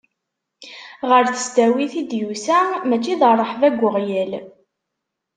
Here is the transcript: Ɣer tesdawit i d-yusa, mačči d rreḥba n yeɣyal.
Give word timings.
Ɣer 1.09 1.23
tesdawit 1.33 1.93
i 2.01 2.03
d-yusa, 2.09 2.59
mačči 2.89 3.13
d 3.19 3.21
rreḥba 3.37 3.69
n 3.93 3.95
yeɣyal. 4.07 4.31